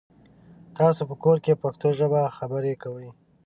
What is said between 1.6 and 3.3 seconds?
پښتو ژبه خبري کوی؟